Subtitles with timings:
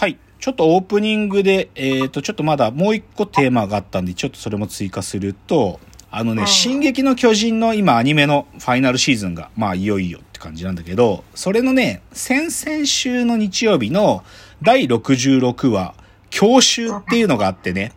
[0.00, 0.16] はい。
[0.38, 5.78] ちょっとオープニングで、えっ、と、ちょっとまだもう一個テーマがあったんで、ちょっとそれも追加すると、
[6.10, 14.24] あのね、うん進撃の巨人の今アニメのファイナルシーズンが、まあいよいよって感じなんだけど、それのね、先々週の日曜日の
[14.62, 15.94] 第66話、
[16.30, 17.92] 教習っていうのがあってね、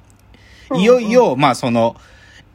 [0.75, 1.95] いよいよ、まあその、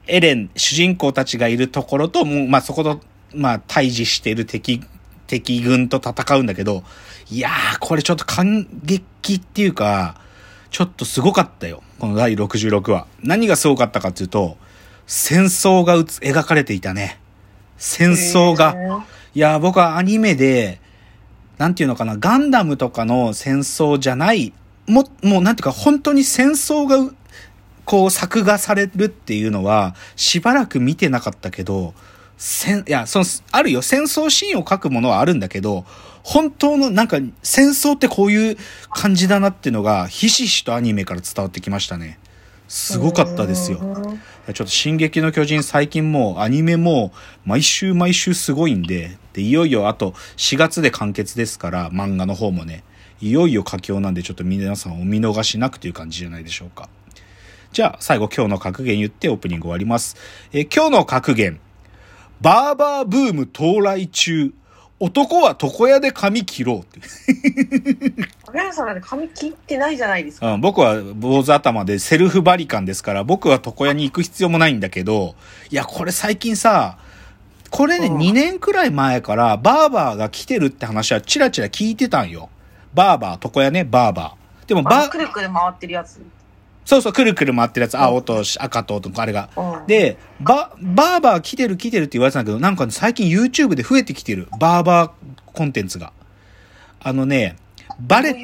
[0.09, 3.01] エレン、主人公たちがいるところと、もう、まあそこと、
[3.35, 4.83] まあ対峙している敵、
[5.29, 6.83] 敵軍と戦うんだけど、
[7.31, 10.21] いやー、これちょっと感激っていうか、
[10.71, 11.83] ちょっとすごかったよ。
[11.99, 13.07] この第66話。
[13.23, 14.57] 何がすごかったかっていうと、
[15.07, 17.21] 戦争が描かれていたね。
[17.77, 19.05] 戦争が。
[19.35, 20.81] いやー、僕はアニメで、
[21.59, 24.53] なんていうのかな、ガンダムとかの戦争じゃない、
[24.87, 27.15] も、もうなんていうか、本当に戦争がう、
[27.85, 31.95] こう、作画されるっていうのは、しばらく見てなかったけど、
[32.39, 35.85] 戦、いや、その、あるよ、戦争シーンを書くものはあるんだけど、
[36.23, 38.57] 本当の、なんか、戦争ってこういう
[38.91, 42.19] 感じだなっていうのが、ひしひしとアニメから伝わってきましたね。
[42.69, 43.79] すごかったですよ。
[43.79, 44.21] うん
[44.55, 47.13] ちょっと「進撃の巨人」最近もうアニメも
[47.45, 52.83] 毎週毎週すごいんででいよいよあと4月で完結ですから漫画の方もね
[53.21, 56.89] いよいよ佳境なんでちょっと皆さんお見逃しなくという感じじゃないでしょうか。
[57.73, 60.17] じゃあ最後今日の格言言ってオープニング終わります。
[60.53, 61.61] えー今日の格言
[62.41, 64.53] バーバーブーム到来中
[65.01, 67.01] 男は床屋で髪切ろうって
[68.47, 70.55] 影山さんなんて髪切ってないじゃないですか。
[70.55, 75.37] うん、僕は坊主頭でセルフバリカンですから、僕は床屋に行く必要もないんだけど、
[75.71, 76.99] いや、これ最近さ、
[77.71, 82.49] これね、うん2年くらい前からバーバーが来てるって話はチラチラ聞いてたんよ。
[82.95, 84.69] バーバー、床屋ね、バーバー。
[84.69, 86.21] でもあバのくるくる回ってるやつ。
[86.89, 89.51] そうそう、くるくる回ってるやつ、青と赤と、あれが。
[89.59, 94.49] うん、で、バ、バーバー来てる来てるって言われてたんだけど、なんかね、最近 YouTube で増えてきてる。
[94.59, 95.11] バーバー
[95.53, 96.15] コンテンツが。
[97.01, 97.57] あのね、
[98.01, 98.35] バレ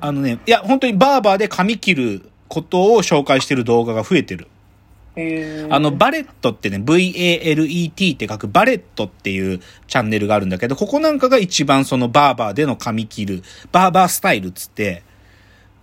[0.00, 4.48] あのね、いや、本当にバーバーで髪切ることを紹介してる動画が増えてる。
[5.70, 15.04] あの、バレットってね、V-A-L-E-T って書くバレットっていうチャンネルがあるんだけど、ここなんかが一番そのバーバーでの髪切る、バーバースタイルっつって、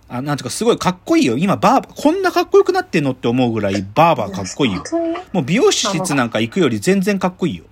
[0.08, 1.36] あ、なんていうかすごいかっこいいよ。
[1.38, 4.84] 今バーバー、こんなかっこよくなってんのって思うぐらいバーバーかっこいいよ
[5.32, 7.64] もう美容室なんか行くより全然かっこいいよ。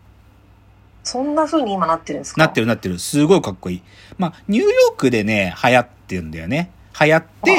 [1.04, 2.40] そんな風に今なってるんですか？
[2.40, 2.98] なってるなってる。
[2.98, 3.82] すごいかっこいい。
[4.18, 6.70] まあ、ニューヨークでね、流行ってんだよね。
[7.00, 7.56] 流行って、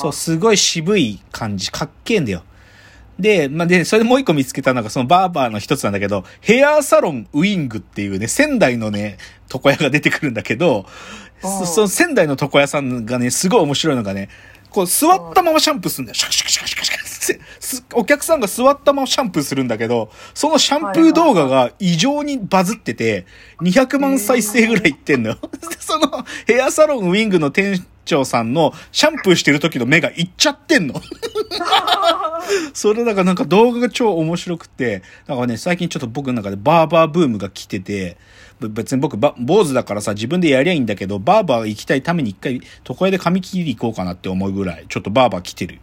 [0.00, 2.42] そう、すごい渋い感じ、かっけえんだよ。
[3.16, 9.18] で、まあ、で、それでもう一個見つけたのが、そのバーバーの一つなんだけど、ヘアサロンウィングっていうね、仙台のね、
[9.52, 10.86] 床屋が出てくるんだけど、
[11.44, 14.28] その仙台の床屋さんがね、すごい面白いのがね、
[14.70, 16.14] こう座ったままシャンプーするんだよ。
[16.14, 17.04] シャカシャカシャカシャカシャカって
[17.94, 23.24] お客さんが座ったままシャンプーするんだけど、そのシャンプー動画が異常にバズってて、
[23.60, 25.38] 200万再生ぐらいいってんのよ。
[25.78, 31.00] そのヘアサロンウィングの店長さんのシャンプーしてる時の目がいっちゃってんの。
[32.74, 38.16] それだからなんか動画が超面白くて、だからね、最近ちょっと僕の中でバーバーブームが来てて、
[38.68, 45.80] 別に僕ば、坊主だからさ、自分でやりゃいいんだけど、バーバー行きたいために一回、床屋で髪切り行こうかなって思うぐらい、ちょっとバーバー来てる。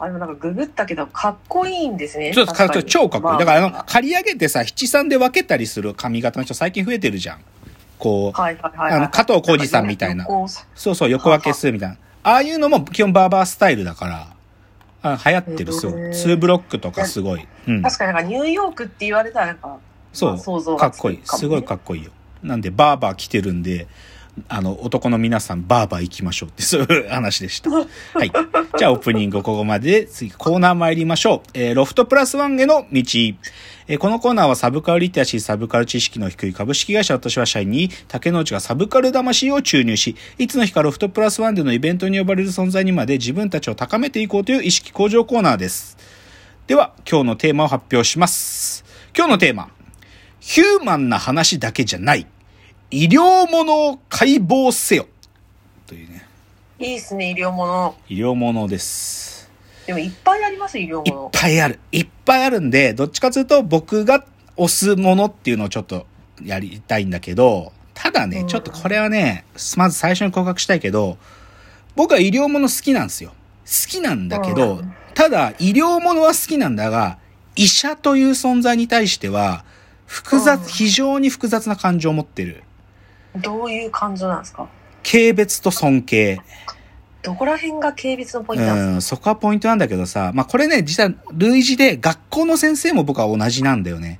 [0.00, 2.32] あでもなんかググったけど、かっこいいんですね。
[2.32, 3.32] ちょっとか確に超かっこいい。
[3.32, 7.40] まあだからあの、刈り上げてさ、七三で分けたりする髪型の人最近増えてるじゃん。
[7.98, 9.00] こう、はいはいはいはい。
[9.00, 11.96] あの加藤浩次さんみたいな横そうそう、横分けするみたいな。
[12.22, 14.28] ああいうのも基本バーバースタイルだから、
[15.02, 16.00] あ流行ってる、すごい。
[16.00, 17.46] へーツーブロックとかすごい。
[17.66, 17.82] うん。
[17.82, 19.78] 確かになんかニューヨークって言われたらなんか、
[20.12, 21.20] そう、まあ想像かっこいい。
[21.24, 22.10] すごいかっこいいよ。
[22.42, 23.86] なんで、バーバー来てるんで、
[24.48, 27.70] あの、男の皆さん、バーバー行きましょうって、そういう話でした。
[27.72, 27.84] は
[28.24, 28.30] い。
[28.78, 31.50] じゃあ、オープニングここまでで、次、コーナー参りましょう。
[31.54, 33.02] えーロフトプラスワンへの道。
[33.90, 45.96] えーこのコーナーはサブカルリテラシー、サブカル知識の低い株式会社私は社員に、竹之内がサブカル魂を注入し、いつの日かロフトプラスワンでのイベントに呼ばれる存在にまで自分たちを高めていこうという意識向上コーナーです。
[46.66, 48.84] では、今日のテーマを発表します。
[49.16, 49.77] 今日のテーマ。
[50.48, 52.26] ヒューマンな話だけじゃない。
[52.90, 55.06] 医療ものを解剖せよ。
[55.86, 56.26] というね、
[56.78, 57.94] いいっすね、医療物。
[58.08, 59.50] 医療ものです。
[59.86, 61.28] でもいっぱいあります、医療いっ物。
[61.34, 61.78] ぱいある。
[61.92, 64.24] いっぱいあるんで、どっちかというと僕が
[64.56, 66.06] 推すものっていうのをちょっと
[66.42, 69.44] やりたいんだけど、ただね、うんちょっとこれはね、
[69.76, 71.18] まず最初に告白したいけど、
[71.94, 73.34] 僕は医療もの好きなんですよ。
[73.66, 77.18] 好きなんだけど、うんただ医療ものは好きなんだが、
[77.54, 79.64] 医者という存在に対しては、
[80.08, 82.64] 複雑、うん非常に複雑な感情を持ってる。
[83.36, 84.66] どういう感情なんですか？
[85.04, 86.40] 軽蔑と尊敬。
[87.22, 88.92] どこら辺が軽蔑のポイントなんですか？
[88.94, 94.18] うん、そこはポイントなんだけどさ、まあこれね、実は類似で学校の先生も僕は同じなんだよね。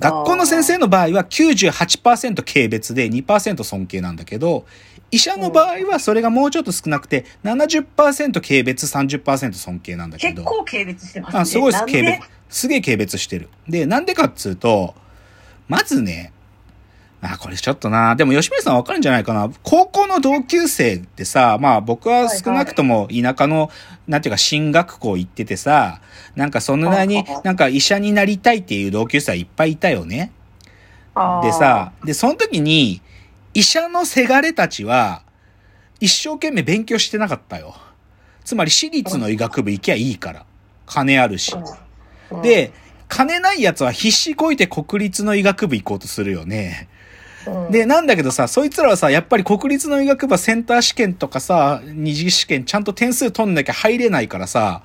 [0.00, 4.64] 学校の先生の場合は98%軽蔑で2%尊敬なんだけど、
[5.10, 10.42] 医者の場合はそれがもうちょっと少なくて、70%軽蔑、30%尊敬なんだけど。
[10.42, 11.40] 結構軽蔑してますね。
[11.40, 12.20] あすごい軽蔑。
[12.48, 13.48] すげえ軽蔑してる。
[13.68, 14.94] で、なんでかっつうと、
[15.68, 16.32] まずね、
[17.22, 18.16] あ、これちょっとな。
[18.16, 19.50] でも吉村さんわかるんじゃないかな。
[19.62, 23.70] 高校の同級生ってさ、まあ僕は少なくとも田舎の、
[24.08, 26.00] なんていうか進学校行っててさ、
[26.34, 30.32] なんかそんなになんか医者になりたいっていう同級生はいっぱいいたよね。
[31.42, 33.02] でさ、で、その時に、
[33.52, 35.22] 医者のせがれたちは、
[35.98, 37.74] 一生懸命勉強してなかったよ。
[38.44, 40.46] つまり私立の医学部行きゃいいから。
[40.86, 41.54] 金あるし。
[42.30, 42.72] うん、で、
[43.08, 46.88] 金ないやつは必死こいて国立の医学部行こうとするよね。
[47.70, 54.82] で、なんだけどさ、そいつらはさ、やっぱり国立の医学部はセンター試験とかさ、二次試験ちゃんと点数取んなきゃ入れないからさ、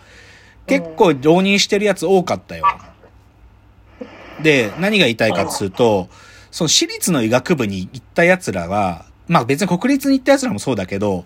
[0.67, 2.63] 結構浪人してるやつ多かったよ。
[4.41, 6.09] で、何が言いたいかっつうと、
[6.51, 11.25] その私立の医学部に行った奴らは、まあ別に国立に行った奴らもそうだけど、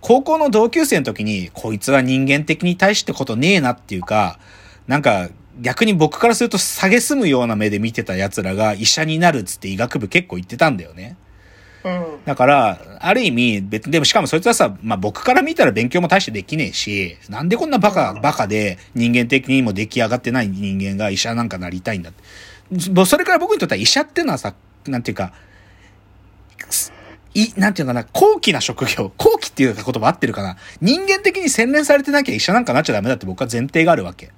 [0.00, 4.38] 高校の同級生の時に、こいつは人間的に対してことねえなっていうか、
[4.86, 5.28] なんか、
[5.60, 11.16] 逆に僕からすると下げすむような目で見てた奴らが医者になるっつって医学部結構行ってたんだよね。
[11.84, 12.24] うん。
[12.24, 22.22] だから、ある意味、別に、でもしかもそいつはさ、まあ僕から見たら勉強も大してできねえし、なんでこんなバカ、バカで人間的にも出来上がってない人間が医者なんかなりたいんだって。
[23.06, 24.54] それから僕にとっては医者ってのはさ、
[24.86, 25.32] なんていうか、
[26.70, 26.92] す
[27.34, 29.12] い、なんていうのかな、高貴な職業。
[29.16, 30.56] 高貴っていう言葉合ってるかな。
[30.80, 34.30] 人間的に洗練されてなきゃ医者なんかなっちゃダメだって僕は前提があるわけ。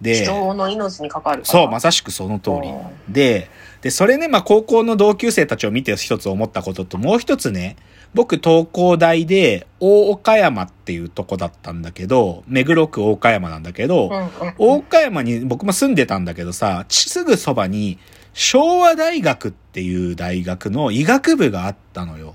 [0.00, 1.44] で、人の命にる。
[1.44, 3.12] そう、まさしくその通りう。
[3.12, 3.50] で、
[3.82, 7.76] で、それね、まあ、高校の同級生たちを見て一つ思ったことと、もう一つね、
[8.12, 14.54] 僕、東工大で、大岡山っていうとこだったんだけど、目黒区大岡山なんだけど、うんうん。
[14.58, 17.98] 大岡山に僕も住んでたんだけどさ、すぐそばに、
[18.32, 22.34] 昭和大学っていう大学の医学部があったのよ。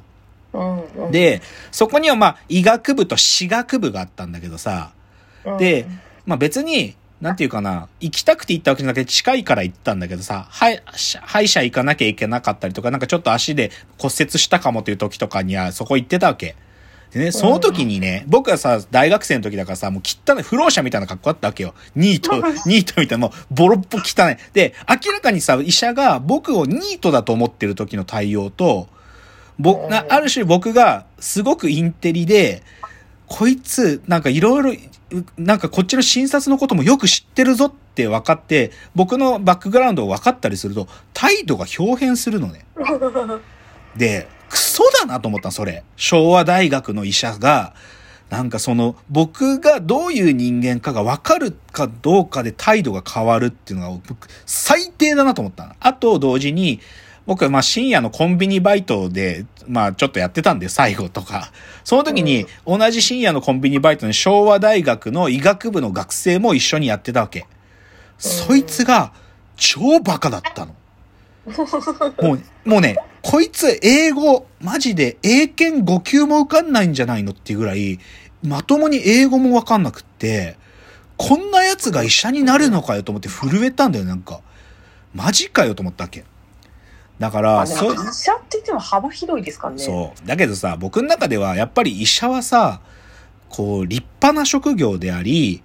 [0.54, 1.42] うんうん、で、
[1.72, 4.92] そこにはまあ、医学部と歯学部があったんだけどさ、
[5.44, 5.88] うんで、
[6.26, 10.82] まあ別に、なんていうかな、行きたくて行ったわけじゃなくて近いから行ったんだけどさ、はい、
[11.24, 16.56] 歯医者行かなきゃいけなかったりとか、なんかちょっと足で骨折したかもという時とかにはそこ行ってたわけ。
[17.12, 21.74] でね、その時にね、僕はさ、大学生の時だからさ、もう汚い、不老者みたいな格好あったわけよ。
[21.96, 22.36] ニート、
[22.68, 24.38] ニートみたいな、もうボロッボ汚い。
[24.52, 28.90] で、明らかにさ、医者が僕をニートだと思ってる時の対応と、
[29.58, 32.64] ぼ、な、ある種僕がすごくインテリで、
[33.28, 34.78] こいつ、なんかいろい
[35.12, 42.66] ろ、なんかこっちの診察のこともよく知ってるぞって分かって、僕のバックグラウンドを分かったりすると、態度が表変するのね。
[43.96, 45.84] で、クソだなと思ったのそれ。
[45.96, 47.74] 昭和大学の医者が、
[48.30, 55.74] なんかその、僕がどういう人間かが分かるかどうかで態度が変わるっていうのが、僕、最低だなと思ったの。
[55.80, 56.80] あと同時に、
[57.26, 61.52] 僕はまあ深夜のコンビニバイトで、まあちょっとやってたんで、最後とか。
[61.84, 67.48] その時に、同じ深夜のコンビニバイトに昭和大学の医学部の学生も一緒にやってたわけ。
[68.18, 69.12] そいつが、
[69.58, 70.76] 超バカだったの。
[72.22, 78.00] もう、もうね、こいつ英語、マジで英検5級も受かんないんじゃないのっていうぐらい、
[78.44, 80.58] まともに英語もわかんなくって、
[81.18, 84.42] こんな奴が医者になるのかよと思って震えたんだよ、なんか。
[85.14, 86.26] マジかよと思ったわけ。
[87.20, 89.84] だから、そう、医者って言っても幅広いですからね。
[89.84, 90.28] そう。
[90.28, 92.82] だけどさ、僕の中ではやっぱり医者はさ、
[93.50, 95.64] こう、立派な職業であり、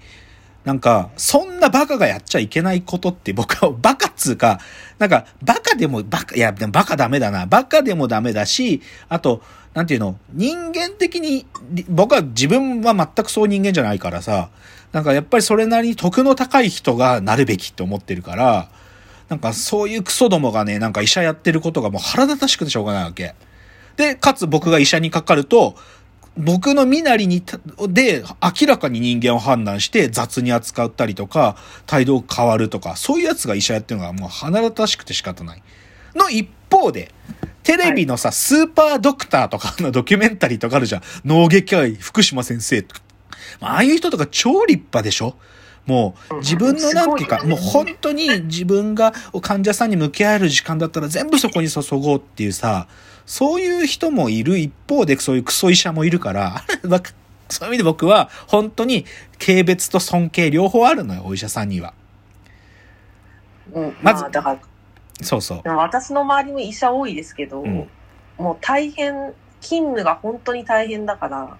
[0.64, 4.60] なんか、そんなバカがやっちゃいけないことって僕はバカっつうか、
[4.98, 7.46] なんか、バカでもバカ、いや、でもバカダメだな。
[7.46, 9.42] バカでもダメだし、あと、
[9.74, 14.50] なんていうの、人間的に、り僕は自分は全くそう人間じゃないからさ、
[14.92, 18.68] なんかやっぱりそれなりに徳の高い人がなるべきって思ってるから、
[19.30, 23.36] なんかそういうクソどもがね、なんか医者やってることがもう腹立たしくてしょうがないわけ。
[23.96, 25.76] で、かつ僕が医者にかかると、
[26.36, 27.44] 僕の身なりに、
[27.88, 31.56] で、明らかに人間を判断して雑に扱ったりとか、
[31.86, 35.62] 態度を変わるとか、そういうやつが医者やってるのがもう腹立たしくて仕方ない。
[36.16, 37.12] の一方で、
[37.62, 41.02] テレビのさ、スーパードクターとかのドキュメンタリーとかあるじゃん。
[41.24, 43.02] 脳外科医、福島先生とか。
[43.60, 45.36] まあああいう人とか超立派でしょ
[45.86, 52.86] もう自分のなんていうか、もう本当に自分が患者さんに向き合える時間だったら全部そこに注ごうっていうさ、
[53.26, 56.62] そういう人もいる一方でそういうクソ医者もいるから、
[57.48, 59.04] そういう意味で僕は本当に
[59.38, 61.94] 軽蔑と尊敬両方あるのよ、お医者さんには。
[63.72, 64.58] うん、まずまあ、だから、
[65.22, 65.68] そうそう。
[65.68, 67.88] 私の周りも医者多いですけど、うん
[68.40, 71.58] もう大変、勤務が本当に大変だから、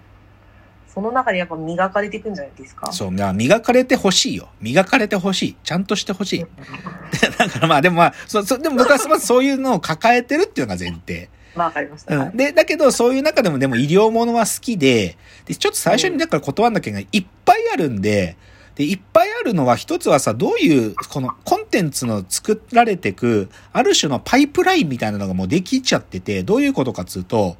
[0.93, 2.91] その中でやっぱ磨かれていくんじゃないですか？
[2.91, 4.49] そう、まあ磨かれてほしいよ。
[4.61, 5.55] 磨かれてほしい。
[5.63, 6.45] ちゃんとしてほしい。
[7.37, 11.29] だからまあでもまあ、そ、そ、でも僕はまずそういうのを抱えてるっていうのが前提。
[11.55, 12.15] まあわかりました。
[12.17, 12.37] うん。
[12.37, 17.07] で、だけど、そういう中でもでも医療ものは好きで、で、ちょっと最初にだから断んなきゃいけない。
[17.11, 18.37] いっぱいあるんで、
[18.75, 27.57] で、いっぱいあるのは一つはさ、どういう、このコンテンツの作られてく、ある種のパイプラインみたいなのがもうできちゃってて、どういうことかっつうと、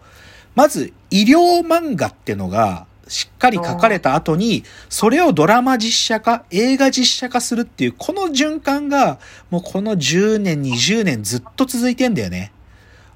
[0.56, 12.54] まず医療漫画ってのが、しっかり書かれた後に、それをドラマ実写化、映画実写化するっていう、この循環が、もうこの10年、20年ずっと続いてんだよね。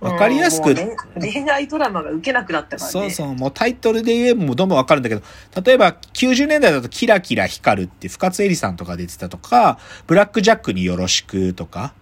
[0.01, 0.75] わかりやすく
[1.19, 2.91] 恋愛ドラマが受けなくなったからね。
[2.91, 5.21] そうそう、もうタイトルで言えばもうどんどんわかるんだけど、
[5.63, 11.93] 例えば90年代だとキラキラ光るって深津絵里さんとか出てたとか、ブラックジャックによろしくとか、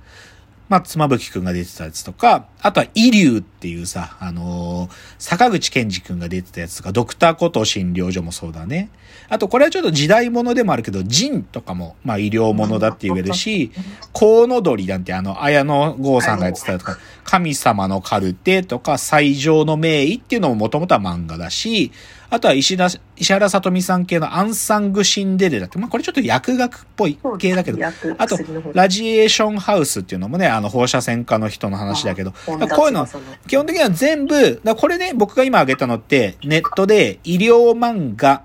[0.74, 8.90] まあ、妻夫木くんが出てたやつとか、あとは、イリュウっていうさ、あのー坂口健二くんが出てたやつとか、ドクターコトー診療所もそうだね。
[9.30, 13.72] あと、これはちょっと時代物でもあるけど、ジンとかも、まあ、医療物だって言えるし、
[14.14, 21.92] コウノドリなんてあの、綾野剛さんがやってたとか、神様のカルテとか、最上の名医っていうのももともとは漫画だし、
[22.34, 25.68] あとは石田、石原さとみさん系のアンサングシンデレラ。
[25.68, 28.40] って、まあこれちょっと薬学っぽい系だけど、薬あと
[28.74, 33.08] ラジエーションハウスっていうのもね、あの放射線科の人の話だけど、こういうの、
[33.48, 38.42] 基本的には全部、だこれね、僕が今挙げたのって、ネットで医療漫画、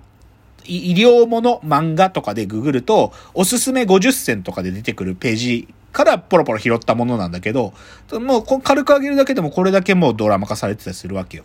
[0.67, 7.73] い医療もの漫画とかでググると、おすすめ50選とかで出てくるページからポロポロ拾ったものなんだけど、
[8.13, 11.45] もう軽く上げるだけでもこれだけもうドラマ化されてたりするわけよ。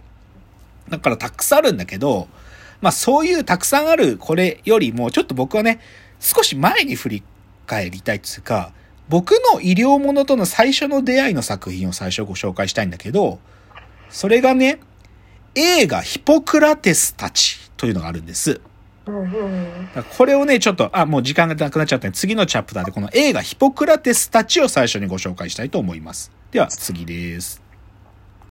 [0.90, 2.28] だからたくさんあるんだけど、
[2.82, 5.80] まあそういうたくさんあるこれよりも、ちょっと僕はね、
[6.20, 7.24] 少し前に振り
[7.66, 8.74] 返りたいっていうか、
[9.10, 13.40] 僕の医療ものとの最初の出会いの作品を最初ご紹介したいんだけど、
[14.10, 14.80] それがね、
[15.56, 18.62] 映画ヒポクラテスたちというのがあるんです。
[20.18, 26.32] これをね、ちょっと、あ、もう時間がなくなっちゃったんで、次のチャプターでこの映画ヒポクラテスたちを最初にご紹介したいと思います。
[26.52, 27.63] では、次です。